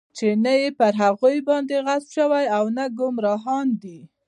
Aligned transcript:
چې 0.17 0.27
نه 0.43 0.53
پر 0.79 0.93
هغوى 1.01 1.37
باندې 1.49 1.75
غضب 1.87 2.09
شوى 2.17 2.45
او 2.57 2.63
نه 2.77 2.85
ګمراهان 2.97 3.67
دی. 3.83 3.99